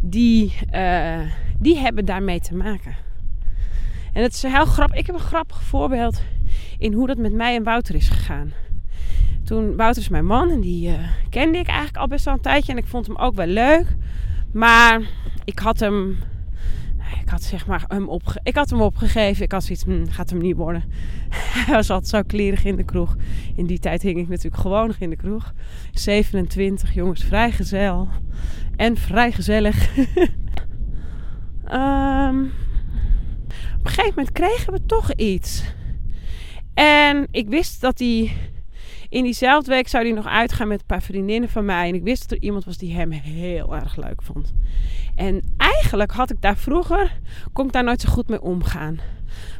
die, 0.00 0.54
uh, 0.74 1.20
die 1.58 1.76
hebben 1.76 2.04
daarmee 2.04 2.40
te 2.40 2.54
maken. 2.54 2.94
En 4.12 4.22
het 4.22 4.32
is 4.32 4.42
heel 4.42 4.64
grappig. 4.64 4.98
Ik 4.98 5.06
heb 5.06 5.14
een 5.14 5.20
grappig 5.20 5.62
voorbeeld 5.62 6.22
in 6.78 6.92
hoe 6.92 7.06
dat 7.06 7.16
met 7.16 7.32
mij 7.32 7.56
en 7.56 7.62
Wouter 7.62 7.94
is 7.94 8.08
gegaan. 8.08 8.52
Toen, 9.44 9.76
Wouter 9.76 10.02
is 10.02 10.08
mijn 10.08 10.26
man 10.26 10.50
en 10.50 10.60
die 10.60 10.88
uh, 10.88 10.94
kende 11.30 11.58
ik 11.58 11.66
eigenlijk 11.66 11.96
al 11.96 12.06
best 12.06 12.24
wel 12.24 12.34
een 12.34 12.40
tijdje. 12.40 12.72
En 12.72 12.78
ik 12.78 12.86
vond 12.86 13.06
hem 13.06 13.16
ook 13.16 13.34
wel 13.34 13.46
leuk. 13.46 13.96
Maar 14.52 15.00
ik 15.44 15.58
had 15.58 15.80
hem, 15.80 16.16
Ik 17.22 17.28
had 17.28 17.42
zeg 17.42 17.66
maar 17.66 17.84
hem, 17.88 18.08
opge 18.08 18.40
ik 18.42 18.56
had 18.56 18.70
hem 18.70 18.80
opgegeven. 18.80 19.44
Ik 19.44 19.52
had 19.52 19.64
zoiets, 19.64 19.84
hm, 19.84 20.06
gaat 20.06 20.30
hem 20.30 20.38
niet 20.38 20.56
worden. 20.56 20.84
Hij 21.66 21.74
was 21.74 21.90
altijd 21.90 22.10
zo 22.10 22.22
klerig 22.22 22.64
in 22.64 22.76
de 22.76 22.84
kroeg. 22.84 23.16
In 23.54 23.66
die 23.66 23.78
tijd 23.78 24.02
hing 24.02 24.18
ik 24.18 24.28
natuurlijk 24.28 24.62
gewoon 24.62 24.86
nog 24.86 24.96
in 24.98 25.10
de 25.10 25.16
kroeg. 25.16 25.52
27, 25.92 26.94
jongens, 26.94 27.24
vrijgezel. 27.24 28.08
En 28.76 28.96
vrij 28.96 29.32
gezellig. 29.32 29.76
Ehm, 31.64 32.44
op 33.78 33.82
een 33.82 33.90
gegeven 33.90 34.12
moment 34.16 34.32
kregen 34.32 34.72
we 34.72 34.80
toch 34.86 35.12
iets. 35.12 35.74
En 36.76 37.26
ik 37.30 37.48
wist 37.48 37.80
dat 37.80 37.98
hij 37.98 38.32
in 39.08 39.22
diezelfde 39.22 39.70
week 39.70 39.88
zou 39.88 40.04
hij 40.04 40.14
nog 40.14 40.26
uitgaan 40.26 40.68
met 40.68 40.80
een 40.80 40.86
paar 40.86 41.02
vriendinnen 41.02 41.48
van 41.48 41.64
mij. 41.64 41.88
En 41.88 41.94
ik 41.94 42.02
wist 42.02 42.20
dat 42.20 42.30
er 42.30 42.44
iemand 42.44 42.64
was 42.64 42.76
die 42.76 42.94
hem 42.94 43.10
heel 43.10 43.74
erg 43.74 43.96
leuk 43.96 44.22
vond. 44.22 44.52
En 45.14 45.42
eigenlijk 45.56 46.10
had 46.10 46.30
ik 46.30 46.40
daar 46.40 46.56
vroeger, 46.56 47.18
kon 47.52 47.66
ik 47.66 47.72
daar 47.72 47.84
nooit 47.84 48.00
zo 48.00 48.08
goed 48.08 48.28
mee 48.28 48.42
omgaan. 48.42 48.94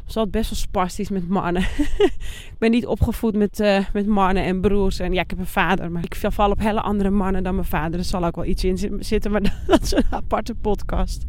Ik 0.05 0.13
was 0.13 0.29
best 0.29 0.49
wel 0.49 0.59
spastisch 0.59 1.09
met 1.09 1.27
mannen. 1.27 1.61
ik 2.51 2.55
ben 2.57 2.71
niet 2.71 2.85
opgevoed 2.85 3.35
met, 3.35 3.59
uh, 3.59 3.85
met 3.93 4.07
mannen 4.07 4.43
en 4.43 4.61
broers. 4.61 4.99
En 4.99 5.13
ja, 5.13 5.21
ik 5.21 5.29
heb 5.29 5.39
een 5.39 5.45
vader, 5.45 5.91
maar 5.91 6.03
ik 6.03 6.15
val 6.15 6.51
op 6.51 6.59
hele 6.59 6.81
andere 6.81 7.09
mannen 7.09 7.43
dan 7.43 7.55
mijn 7.55 7.67
vader. 7.67 7.99
Er 7.99 8.05
zal 8.05 8.25
ook 8.25 8.35
wel 8.35 8.45
iets 8.45 8.63
in 8.63 8.97
zitten, 8.99 9.31
maar 9.31 9.41
dat 9.67 9.81
is 9.81 9.91
een 9.91 10.03
aparte 10.09 10.55
podcast. 10.55 11.23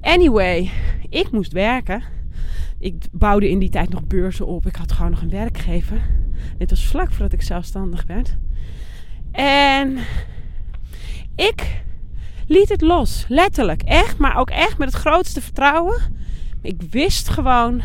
Anyway, 0.00 0.70
ik 1.08 1.30
moest 1.30 1.52
werken. 1.52 2.02
Ik 2.82 3.04
bouwde 3.12 3.50
in 3.50 3.58
die 3.58 3.68
tijd 3.68 3.90
nog 3.90 4.06
beurzen 4.06 4.46
op. 4.46 4.66
Ik 4.66 4.76
had 4.76 4.92
gewoon 4.92 5.10
nog 5.10 5.22
een 5.22 5.30
werkgever. 5.30 6.00
Dit 6.58 6.70
was 6.70 6.86
vlak 6.86 7.10
voordat 7.10 7.32
ik 7.32 7.42
zelfstandig 7.42 8.04
werd. 8.06 8.36
En 9.32 9.98
ik 11.36 11.82
liet 12.46 12.68
het 12.68 12.80
los. 12.80 13.24
Letterlijk. 13.28 13.82
Echt. 13.82 14.18
Maar 14.18 14.36
ook 14.36 14.50
echt 14.50 14.78
met 14.78 14.92
het 14.92 15.00
grootste 15.00 15.40
vertrouwen. 15.40 16.00
Ik 16.62 16.82
wist 16.90 17.28
gewoon. 17.28 17.80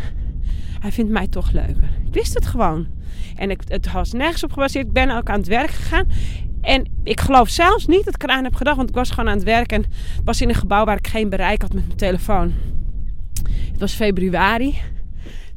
Hij 0.79 0.91
vindt 0.91 1.11
mij 1.11 1.27
toch 1.27 1.51
leuker. 1.51 1.89
Ik 2.05 2.13
wist 2.13 2.33
het 2.33 2.45
gewoon. 2.45 2.87
En 3.35 3.49
ik, 3.49 3.61
het 3.67 3.91
was 3.91 4.11
nergens 4.11 4.43
op 4.43 4.51
gebaseerd. 4.51 4.87
Ik 4.87 4.93
ben 4.93 5.17
ook 5.17 5.29
aan 5.29 5.39
het 5.39 5.47
werk 5.47 5.69
gegaan. 5.69 6.07
En 6.61 6.89
ik 7.03 7.19
geloof 7.19 7.49
zelfs 7.49 7.85
niet 7.85 8.05
dat 8.05 8.15
ik 8.15 8.23
eraan 8.23 8.43
heb 8.43 8.55
gedacht. 8.55 8.77
Want 8.77 8.89
ik 8.89 8.95
was 8.95 9.09
gewoon 9.09 9.29
aan 9.29 9.35
het 9.35 9.45
werk. 9.45 9.71
En 9.71 9.85
was 10.23 10.41
in 10.41 10.49
een 10.49 10.55
gebouw 10.55 10.85
waar 10.85 10.97
ik 10.97 11.07
geen 11.07 11.29
bereik 11.29 11.61
had 11.61 11.73
met 11.73 11.85
mijn 11.85 11.97
telefoon. 11.97 12.53
Het 13.71 13.79
was 13.79 13.93
februari. 13.93 14.75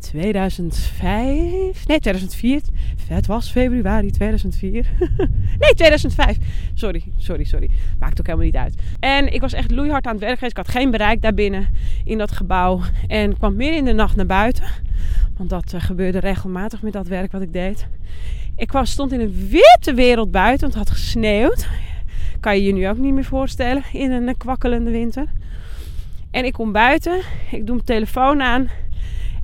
2005. 0.01 1.87
Nee, 1.87 1.99
2004. 2.01 2.61
Het 3.09 3.27
was 3.27 3.51
februari 3.51 4.11
2004. 4.11 4.87
nee, 5.61 5.75
2005. 5.75 6.37
Sorry, 6.75 7.03
sorry, 7.17 7.45
sorry. 7.45 7.71
Maakt 7.99 8.21
ook 8.21 8.27
helemaal 8.27 8.47
niet 8.47 8.57
uit. 8.57 8.75
En 9.01 9.33
ik 9.33 9.41
was 9.41 9.53
echt 9.53 9.71
loeihard 9.71 10.07
aan 10.07 10.13
het 10.13 10.21
werk 10.21 10.35
geweest. 10.35 10.59
Ik 10.59 10.65
had 10.65 10.75
geen 10.75 10.91
bereik 10.91 11.23
daarbinnen 11.23 11.69
in 12.05 12.19
dat 12.19 12.33
gebouw. 12.33 12.81
En 13.07 13.37
kwam 13.37 13.57
midden 13.57 13.79
in 13.79 13.85
de 13.85 13.93
nacht 13.93 14.17
naar 14.17 14.27
buiten. 14.27 14.65
Want 15.37 15.51
dat 15.51 15.73
uh, 15.75 15.81
gebeurde 15.81 16.19
regelmatig 16.19 16.83
met 16.83 16.93
dat 16.93 17.07
werk 17.07 17.33
wat 17.33 17.43
ik 17.43 17.53
deed. 17.53 17.87
Ik 18.57 18.71
stond 18.83 19.13
in 19.13 19.21
een 19.21 19.49
witte 19.49 19.95
wereld 19.95 20.31
buiten, 20.31 20.61
want 20.61 20.79
het 20.79 20.89
had 20.89 20.99
gesneeuwd. 20.99 21.69
Kan 22.41 22.57
je 22.57 22.63
je 22.63 22.73
nu 22.73 22.89
ook 22.89 22.99
niet 22.99 23.15
meer 23.15 23.25
voorstellen 23.25 23.83
in 23.93 24.11
een 24.11 24.37
kwakkelende 24.37 24.91
winter. 24.91 25.27
En 26.31 26.45
ik 26.45 26.53
kom 26.53 26.73
buiten, 26.73 27.21
ik 27.51 27.67
doe 27.67 27.75
mijn 27.75 27.87
telefoon 27.87 28.43
aan 28.43 28.69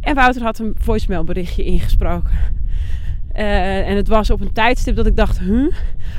en 0.07 0.15
Wouter 0.15 0.43
had 0.43 0.59
een 0.59 0.75
voicemailberichtje 0.79 1.65
ingesproken. 1.65 2.39
Uh, 3.37 3.89
en 3.89 3.97
het 3.97 4.09
was 4.09 4.31
op 4.31 4.41
een 4.41 4.53
tijdstip 4.53 4.97
dat 4.97 5.07
ik 5.07 5.17
dacht, 5.17 5.39
huh? 5.39 5.73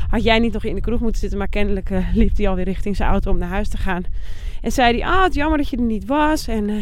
had 0.09 0.23
jij 0.23 0.39
niet 0.39 0.53
nog 0.53 0.63
in 0.63 0.75
de 0.75 0.81
kroeg 0.81 0.99
moeten 0.99 1.19
zitten? 1.19 1.37
Maar 1.37 1.47
kennelijk 1.47 1.89
uh, 1.89 2.07
liep 2.13 2.37
hij 2.37 2.47
alweer 2.47 2.65
richting 2.65 2.95
zijn 2.95 3.09
auto 3.09 3.31
om 3.31 3.37
naar 3.37 3.49
huis 3.49 3.69
te 3.69 3.77
gaan. 3.77 4.03
En 4.61 4.71
zei 4.71 4.97
hij, 4.97 5.07
ah, 5.07 5.23
het 5.23 5.33
jammer 5.33 5.57
dat 5.57 5.69
je 5.69 5.77
er 5.77 5.83
niet 5.83 6.05
was. 6.05 6.47
En 6.47 6.69
uh, 6.69 6.75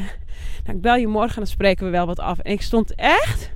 nou, 0.63 0.77
ik 0.77 0.81
bel 0.81 0.95
je 0.95 1.07
morgen 1.07 1.29
en 1.29 1.41
dan 1.41 1.47
spreken 1.47 1.85
we 1.85 1.91
wel 1.91 2.05
wat 2.05 2.19
af. 2.19 2.39
En 2.39 2.51
ik 2.51 2.61
stond 2.61 2.95
echt, 2.95 3.51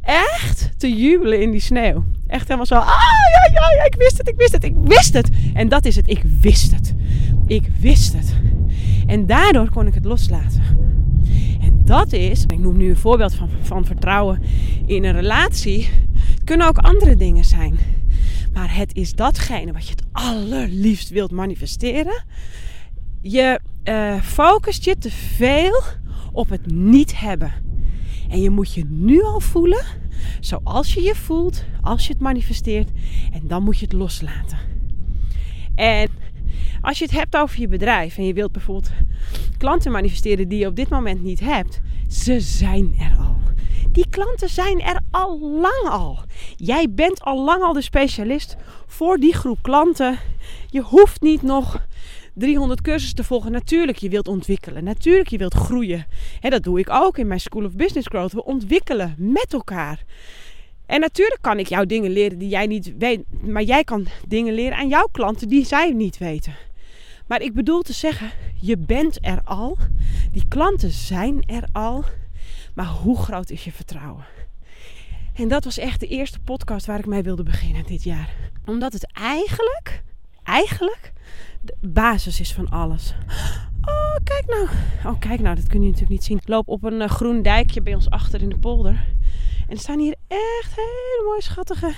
echt 0.00 0.78
te 0.78 0.92
jubelen 0.92 1.40
in 1.40 1.50
die 1.50 1.60
sneeuw. 1.60 2.04
Echt 2.26 2.44
helemaal 2.44 2.66
zo, 2.66 2.74
ah, 2.74 2.86
ja, 2.86 3.52
ja, 3.52 3.76
ja, 3.76 3.84
ik 3.84 3.94
wist 3.98 4.18
het, 4.18 4.28
ik 4.28 4.36
wist 4.36 4.52
het, 4.52 4.64
ik 4.64 4.74
wist 4.84 5.12
het. 5.12 5.30
En 5.54 5.68
dat 5.68 5.84
is 5.84 5.96
het, 5.96 6.08
ik 6.08 6.22
wist 6.40 6.72
het. 6.72 6.94
Ik 7.46 7.68
wist 7.80 8.12
het. 8.12 8.34
En 9.10 9.26
daardoor 9.26 9.70
kon 9.70 9.86
ik 9.86 9.94
het 9.94 10.04
loslaten 10.04 10.62
dat 11.90 12.12
is, 12.12 12.42
ik 12.42 12.58
noem 12.58 12.76
nu 12.76 12.88
een 12.88 12.96
voorbeeld 12.96 13.34
van, 13.34 13.48
van 13.62 13.84
vertrouwen 13.84 14.42
in 14.86 15.04
een 15.04 15.12
relatie. 15.12 15.88
Het 16.12 16.44
kunnen 16.44 16.66
ook 16.68 16.78
andere 16.78 17.16
dingen 17.16 17.44
zijn. 17.44 17.78
Maar 18.52 18.76
het 18.76 18.94
is 18.94 19.14
datgene 19.14 19.72
wat 19.72 19.84
je 19.84 19.90
het 19.90 20.04
allerliefst 20.12 21.08
wilt 21.08 21.30
manifesteren. 21.30 22.24
Je 23.20 23.60
uh, 23.84 24.20
focust 24.20 24.84
je 24.84 24.98
te 24.98 25.10
veel 25.10 25.82
op 26.32 26.48
het 26.48 26.66
niet 26.72 27.20
hebben. 27.20 27.52
En 28.28 28.40
je 28.40 28.50
moet 28.50 28.74
je 28.74 28.84
nu 28.88 29.22
al 29.22 29.40
voelen 29.40 29.84
zoals 30.40 30.94
je 30.94 31.02
je 31.02 31.14
voelt 31.14 31.64
als 31.80 32.06
je 32.06 32.12
het 32.12 32.22
manifesteert. 32.22 32.90
En 33.32 33.42
dan 33.46 33.62
moet 33.62 33.78
je 33.78 33.84
het 33.84 33.94
loslaten. 33.94 34.58
En 35.74 36.08
als 36.80 36.98
je 36.98 37.04
het 37.04 37.14
hebt 37.14 37.36
over 37.36 37.60
je 37.60 37.68
bedrijf 37.68 38.16
en 38.16 38.26
je 38.26 38.32
wilt 38.32 38.52
bijvoorbeeld 38.52 38.90
klanten 39.58 39.92
manifesteren 39.92 40.48
die 40.48 40.58
je 40.58 40.66
op 40.66 40.76
dit 40.76 40.88
moment 40.88 41.22
niet 41.22 41.40
hebt, 41.40 41.80
ze 42.08 42.40
zijn 42.40 42.94
er 42.98 43.16
al. 43.18 43.36
Die 43.92 44.08
klanten 44.10 44.48
zijn 44.48 44.80
er 44.80 45.00
al 45.10 45.40
lang 45.40 45.88
al. 45.90 46.18
Jij 46.56 46.86
bent 46.90 47.20
al 47.20 47.44
lang 47.44 47.62
al 47.62 47.72
de 47.72 47.80
specialist 47.80 48.56
voor 48.86 49.16
die 49.16 49.34
groep 49.34 49.58
klanten. 49.62 50.18
Je 50.66 50.80
hoeft 50.80 51.20
niet 51.20 51.42
nog 51.42 51.86
300 52.34 52.80
cursussen 52.80 53.16
te 53.16 53.24
volgen. 53.24 53.52
Natuurlijk, 53.52 53.98
je 53.98 54.08
wilt 54.08 54.28
ontwikkelen. 54.28 54.84
Natuurlijk, 54.84 55.28
je 55.28 55.38
wilt 55.38 55.54
groeien. 55.54 56.06
dat 56.40 56.62
doe 56.62 56.78
ik 56.78 56.90
ook 56.90 57.18
in 57.18 57.26
mijn 57.26 57.40
School 57.40 57.64
of 57.64 57.72
Business 57.72 58.06
Growth. 58.06 58.32
We 58.32 58.44
ontwikkelen 58.44 59.14
met 59.18 59.52
elkaar. 59.52 60.04
En 60.86 61.00
natuurlijk 61.00 61.42
kan 61.42 61.58
ik 61.58 61.66
jou 61.66 61.86
dingen 61.86 62.10
leren 62.10 62.38
die 62.38 62.48
jij 62.48 62.66
niet 62.66 62.92
weet. 62.98 63.22
Maar 63.42 63.62
jij 63.62 63.84
kan 63.84 64.06
dingen 64.28 64.54
leren 64.54 64.78
aan 64.78 64.88
jouw 64.88 65.08
klanten 65.12 65.48
die 65.48 65.66
zij 65.66 65.90
niet 65.90 66.18
weten. 66.18 66.54
Maar 67.30 67.42
ik 67.42 67.54
bedoel 67.54 67.82
te 67.82 67.92
zeggen, 67.92 68.30
je 68.54 68.78
bent 68.78 69.18
er 69.20 69.40
al. 69.44 69.76
Die 70.30 70.44
klanten 70.48 70.90
zijn 70.90 71.42
er 71.46 71.68
al. 71.72 72.04
Maar 72.74 72.86
hoe 72.86 73.18
groot 73.18 73.50
is 73.50 73.64
je 73.64 73.72
vertrouwen? 73.72 74.24
En 75.34 75.48
dat 75.48 75.64
was 75.64 75.78
echt 75.78 76.00
de 76.00 76.06
eerste 76.06 76.40
podcast 76.40 76.86
waar 76.86 76.98
ik 76.98 77.06
mee 77.06 77.22
wilde 77.22 77.42
beginnen 77.42 77.86
dit 77.86 78.02
jaar. 78.02 78.34
Omdat 78.66 78.92
het 78.92 79.12
eigenlijk, 79.12 80.02
eigenlijk 80.42 81.12
de 81.60 81.76
basis 81.80 82.40
is 82.40 82.52
van 82.52 82.68
alles. 82.68 83.14
Oh, 83.80 84.16
kijk 84.24 84.46
nou. 84.46 84.68
Oh, 85.04 85.20
kijk 85.20 85.40
nou, 85.40 85.56
dat 85.56 85.66
kun 85.66 85.80
je 85.80 85.86
natuurlijk 85.86 86.12
niet 86.12 86.24
zien. 86.24 86.36
Ik 86.36 86.48
loop 86.48 86.68
op 86.68 86.84
een 86.84 87.02
eh, 87.02 87.08
groen 87.08 87.42
dijkje 87.42 87.82
bij 87.82 87.94
ons 87.94 88.10
achter 88.10 88.42
in 88.42 88.48
de 88.48 88.58
polder. 88.58 89.04
En 89.68 89.74
er 89.74 89.78
staan 89.78 89.98
hier 89.98 90.16
echt 90.28 90.74
hele 90.74 91.22
mooie 91.24 91.42
schattige 91.42 91.94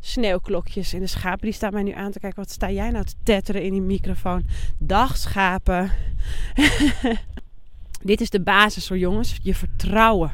sneeuwklokjes. 0.00 0.92
En 0.92 1.00
de 1.00 1.06
schapen 1.06 1.44
die 1.44 1.52
staan 1.52 1.72
mij 1.72 1.82
nu 1.82 1.92
aan 1.92 2.12
te 2.12 2.20
kijken. 2.20 2.38
Wat 2.38 2.50
sta 2.50 2.70
jij 2.70 2.90
nou 2.90 3.04
te 3.04 3.14
tetteren 3.22 3.62
in 3.62 3.72
die 3.72 3.80
microfoon? 3.80 4.42
Dag 4.78 5.16
schapen. 5.16 5.90
Dit 8.02 8.20
is 8.20 8.30
de 8.30 8.40
basis 8.40 8.88
hoor 8.88 8.98
jongens. 8.98 9.36
Je 9.42 9.54
vertrouwen. 9.54 10.32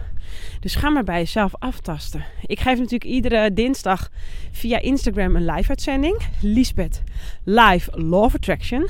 Dus 0.61 0.75
ga 0.75 0.89
maar 0.89 1.05
bij 1.05 1.19
jezelf 1.19 1.55
aftasten. 1.59 2.25
Ik 2.47 2.61
geef 2.61 2.77
natuurlijk 2.77 3.05
iedere 3.05 3.53
dinsdag 3.53 4.11
via 4.53 4.81
Instagram 4.81 5.37
een 5.37 5.45
live 5.45 5.69
uitzending. 5.69 6.21
Lisbeth 6.41 7.03
Live 7.45 8.01
Law 8.01 8.35
Attraction. 8.35 8.89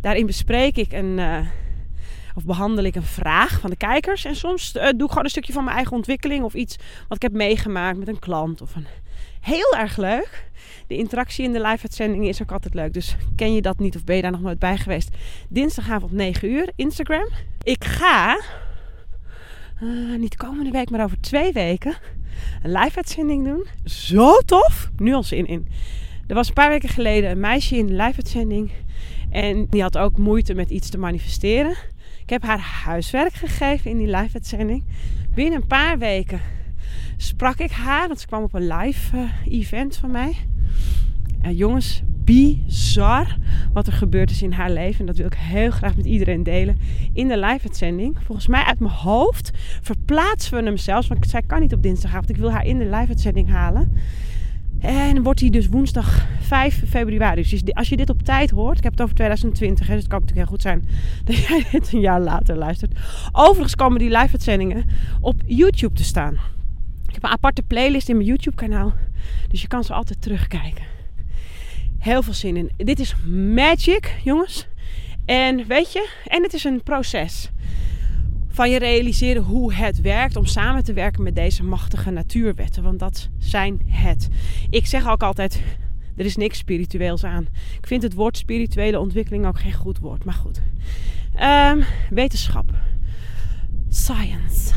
Daarin 0.00 0.26
bespreek 0.26 0.76
ik 0.76 0.92
een... 0.92 1.18
Uh, 1.18 1.38
of 2.34 2.44
behandel 2.44 2.84
ik 2.84 2.94
een 2.94 3.02
vraag 3.02 3.60
van 3.60 3.70
de 3.70 3.76
kijkers. 3.76 4.24
En 4.24 4.36
soms 4.36 4.74
uh, 4.76 4.82
doe 4.82 5.02
ik 5.02 5.08
gewoon 5.08 5.24
een 5.24 5.30
stukje 5.30 5.52
van 5.52 5.64
mijn 5.64 5.76
eigen 5.76 5.96
ontwikkeling. 5.96 6.44
Of 6.44 6.54
iets 6.54 6.76
wat 7.08 7.16
ik 7.16 7.22
heb 7.22 7.32
meegemaakt 7.32 7.98
met 7.98 8.08
een 8.08 8.18
klant. 8.18 8.60
Of 8.60 8.74
een 8.74 8.86
heel 9.40 9.76
erg 9.78 9.96
leuk. 9.96 10.46
De 10.86 10.96
interactie 10.96 11.44
in 11.44 11.52
de 11.52 11.60
live-uitzending 11.60 12.28
is 12.28 12.42
ook 12.42 12.52
altijd 12.52 12.74
leuk. 12.74 12.92
Dus 12.92 13.16
ken 13.36 13.54
je 13.54 13.62
dat 13.62 13.78
niet 13.78 13.96
of 13.96 14.04
ben 14.04 14.16
je 14.16 14.22
daar 14.22 14.30
nog 14.30 14.40
nooit 14.40 14.58
bij 14.58 14.76
geweest? 14.76 15.10
Dinsdagavond 15.48 16.12
9 16.12 16.50
uur, 16.50 16.72
Instagram. 16.76 17.28
Ik 17.62 17.84
ga, 17.84 18.40
uh, 19.82 20.18
niet 20.18 20.36
komende 20.36 20.70
week, 20.70 20.90
maar 20.90 21.04
over 21.04 21.20
twee 21.20 21.52
weken, 21.52 21.96
een 22.62 22.72
live-uitzending 22.72 23.44
doen. 23.44 23.66
Zo 23.84 24.38
tof! 24.38 24.90
Nu 24.96 25.12
al 25.12 25.22
zin 25.22 25.46
in. 25.46 25.68
Er 26.26 26.34
was 26.34 26.48
een 26.48 26.54
paar 26.54 26.70
weken 26.70 26.88
geleden 26.88 27.30
een 27.30 27.40
meisje 27.40 27.76
in 27.76 27.86
de 27.86 27.92
live-uitzending. 27.92 28.70
En 29.30 29.66
die 29.70 29.82
had 29.82 29.98
ook 29.98 30.18
moeite 30.18 30.54
met 30.54 30.70
iets 30.70 30.88
te 30.88 30.98
manifesteren. 30.98 31.76
Ik 32.22 32.30
heb 32.30 32.42
haar 32.42 32.58
huiswerk 32.58 33.32
gegeven 33.32 33.90
in 33.90 33.98
die 33.98 34.16
live-uitzending. 34.16 34.84
Binnen 35.34 35.60
een 35.60 35.66
paar 35.66 35.98
weken 35.98 36.40
sprak 37.18 37.58
ik 37.58 37.70
haar, 37.70 38.06
want 38.06 38.20
ze 38.20 38.26
kwam 38.26 38.42
op 38.42 38.54
een 38.54 38.66
live 38.66 39.16
uh, 39.16 39.58
event 39.58 39.96
van 39.96 40.10
mij. 40.10 40.36
Uh, 41.44 41.58
jongens, 41.58 42.02
bizar 42.24 43.36
wat 43.72 43.86
er 43.86 43.92
gebeurd 43.92 44.30
is 44.30 44.42
in 44.42 44.52
haar 44.52 44.70
leven. 44.70 45.00
En 45.00 45.06
dat 45.06 45.16
wil 45.16 45.26
ik 45.26 45.34
heel 45.34 45.70
graag 45.70 45.96
met 45.96 46.06
iedereen 46.06 46.42
delen 46.42 46.78
in 47.12 47.28
de 47.28 47.38
live-uitzending. 47.38 48.16
Volgens 48.24 48.46
mij 48.46 48.62
uit 48.62 48.78
mijn 48.78 48.94
hoofd 48.94 49.50
verplaatsen 49.82 50.58
we 50.58 50.64
hem 50.64 50.76
zelfs. 50.76 51.08
Want 51.08 51.28
zij 51.28 51.42
kan 51.42 51.60
niet 51.60 51.74
op 51.74 51.82
dinsdagavond. 51.82 52.30
Ik 52.30 52.36
wil 52.36 52.52
haar 52.52 52.66
in 52.66 52.78
de 52.78 52.84
live-uitzending 52.84 53.48
halen. 53.48 53.92
En 54.80 55.22
wordt 55.22 55.40
die 55.40 55.50
dus 55.50 55.68
woensdag 55.68 56.26
5 56.40 56.82
februari. 56.88 57.42
Dus 57.42 57.74
als 57.74 57.88
je 57.88 57.96
dit 57.96 58.10
op 58.10 58.22
tijd 58.22 58.50
hoort, 58.50 58.76
ik 58.76 58.82
heb 58.82 58.92
het 58.92 59.02
over 59.02 59.14
2020, 59.14 59.86
hè, 59.86 59.92
dus 59.92 60.02
het 60.02 60.12
kan 60.12 60.20
natuurlijk 60.20 60.48
heel 60.48 60.56
goed 60.56 60.62
zijn 60.62 60.88
dat 61.24 61.36
jij 61.36 61.64
dit 61.70 61.92
een 61.92 62.00
jaar 62.00 62.20
later 62.20 62.56
luistert. 62.56 62.98
Overigens 63.32 63.74
komen 63.74 63.98
die 63.98 64.08
live-uitzendingen 64.08 64.84
op 65.20 65.42
YouTube 65.46 65.94
te 65.94 66.04
staan. 66.04 66.38
Ik 67.08 67.14
heb 67.14 67.22
een 67.22 67.30
aparte 67.30 67.62
playlist 67.62 68.08
in 68.08 68.16
mijn 68.16 68.28
YouTube-kanaal, 68.28 68.94
dus 69.48 69.60
je 69.60 69.68
kan 69.68 69.84
ze 69.84 69.92
altijd 69.92 70.22
terugkijken. 70.22 70.84
Heel 71.98 72.22
veel 72.22 72.34
zin 72.34 72.56
in. 72.56 72.70
Dit 72.76 73.00
is 73.00 73.14
magic, 73.54 74.14
jongens. 74.24 74.66
En 75.24 75.66
weet 75.66 75.92
je, 75.92 76.08
en 76.24 76.42
het 76.42 76.52
is 76.52 76.64
een 76.64 76.82
proces 76.82 77.50
van 78.48 78.70
je 78.70 78.78
realiseren 78.78 79.42
hoe 79.42 79.74
het 79.74 80.00
werkt 80.00 80.36
om 80.36 80.46
samen 80.46 80.84
te 80.84 80.92
werken 80.92 81.22
met 81.22 81.34
deze 81.34 81.64
machtige 81.64 82.10
natuurwetten. 82.10 82.82
Want 82.82 82.98
dat 82.98 83.28
zijn 83.38 83.80
het. 83.86 84.28
Ik 84.70 84.86
zeg 84.86 85.08
ook 85.08 85.22
altijd, 85.22 85.62
er 86.16 86.24
is 86.24 86.36
niks 86.36 86.58
spiritueels 86.58 87.24
aan. 87.24 87.46
Ik 87.78 87.86
vind 87.86 88.02
het 88.02 88.14
woord 88.14 88.36
spirituele 88.36 88.98
ontwikkeling 88.98 89.46
ook 89.46 89.60
geen 89.60 89.72
goed 89.72 89.98
woord, 89.98 90.24
maar 90.24 90.34
goed. 90.34 90.60
Um, 91.40 91.84
wetenschap. 92.10 92.70
Science. 93.88 94.74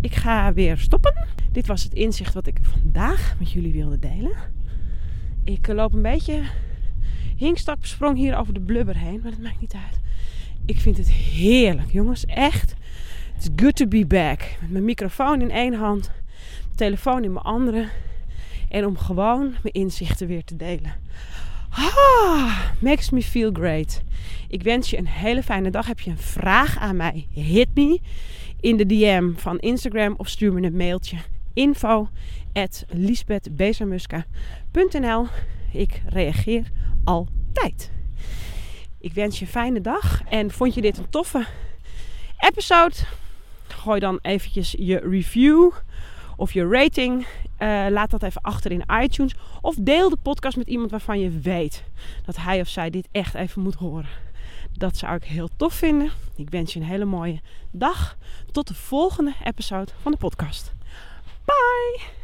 Ik 0.00 0.14
ga 0.14 0.52
weer 0.52 0.78
stoppen. 0.78 1.33
Dit 1.54 1.66
was 1.66 1.82
het 1.82 1.94
inzicht 1.94 2.34
wat 2.34 2.46
ik 2.46 2.58
vandaag 2.62 3.34
met 3.38 3.52
jullie 3.52 3.72
wilde 3.72 3.98
delen. 3.98 4.32
Ik 5.44 5.66
loop 5.66 5.92
een 5.92 6.02
beetje 6.02 6.42
hingstak 7.36 7.76
sprong 7.80 8.16
hier 8.16 8.36
over 8.36 8.54
de 8.54 8.60
blubber 8.60 8.96
heen, 8.96 9.20
maar 9.22 9.30
dat 9.30 9.40
maakt 9.40 9.60
niet 9.60 9.74
uit. 9.74 10.00
Ik 10.66 10.80
vind 10.80 10.96
het 10.96 11.10
heerlijk, 11.10 11.90
jongens. 11.90 12.26
Echt. 12.26 12.74
It's 13.36 13.48
good 13.56 13.76
to 13.76 13.86
be 13.86 14.06
back. 14.06 14.40
Met 14.60 14.70
mijn 14.70 14.84
microfoon 14.84 15.40
in 15.40 15.50
één 15.50 15.74
hand, 15.74 16.10
telefoon 16.74 17.24
in 17.24 17.32
mijn 17.32 17.44
andere. 17.44 17.88
En 18.68 18.86
om 18.86 18.98
gewoon 18.98 19.54
mijn 19.62 19.74
inzichten 19.74 20.26
weer 20.26 20.44
te 20.44 20.56
delen. 20.56 20.94
Ah, 21.70 22.58
makes 22.78 23.10
me 23.10 23.22
feel 23.22 23.52
great. 23.52 24.02
Ik 24.48 24.62
wens 24.62 24.90
je 24.90 24.98
een 24.98 25.08
hele 25.08 25.42
fijne 25.42 25.70
dag. 25.70 25.86
Heb 25.86 26.00
je 26.00 26.10
een 26.10 26.18
vraag 26.18 26.78
aan 26.78 26.96
mij? 26.96 27.26
Hit 27.30 27.68
me 27.74 28.00
in 28.60 28.76
de 28.76 28.86
DM 28.86 29.32
van 29.34 29.58
Instagram 29.58 30.14
of 30.16 30.28
stuur 30.28 30.52
me 30.52 30.62
een 30.62 30.76
mailtje. 30.76 31.16
Info 31.54 32.08
Ik 35.72 36.02
reageer 36.06 36.70
altijd. 37.04 37.90
Ik 39.00 39.12
wens 39.12 39.38
je 39.38 39.44
een 39.44 39.50
fijne 39.50 39.80
dag. 39.80 40.22
En 40.28 40.50
vond 40.50 40.74
je 40.74 40.80
dit 40.80 40.98
een 40.98 41.10
toffe 41.10 41.46
episode? 42.38 42.94
Gooi 43.68 44.00
dan 44.00 44.18
eventjes 44.22 44.74
je 44.78 44.98
review 44.98 45.70
of 46.36 46.52
je 46.52 46.68
rating. 46.68 47.26
Uh, 47.58 47.86
laat 47.90 48.10
dat 48.10 48.22
even 48.22 48.40
achter 48.40 48.70
in 48.70 48.84
iTunes. 49.02 49.34
Of 49.60 49.74
deel 49.80 50.08
de 50.08 50.18
podcast 50.22 50.56
met 50.56 50.68
iemand 50.68 50.90
waarvan 50.90 51.20
je 51.20 51.30
weet 51.30 51.84
dat 52.24 52.36
hij 52.36 52.60
of 52.60 52.68
zij 52.68 52.90
dit 52.90 53.08
echt 53.12 53.34
even 53.34 53.62
moet 53.62 53.74
horen. 53.74 54.08
Dat 54.72 54.96
zou 54.96 55.14
ik 55.14 55.24
heel 55.24 55.48
tof 55.56 55.74
vinden. 55.74 56.10
Ik 56.36 56.50
wens 56.50 56.72
je 56.72 56.80
een 56.80 56.86
hele 56.86 57.04
mooie 57.04 57.40
dag. 57.70 58.16
Tot 58.52 58.68
de 58.68 58.74
volgende 58.74 59.34
episode 59.44 59.92
van 60.02 60.12
de 60.12 60.18
podcast. 60.18 60.74
Bye! 61.46 62.23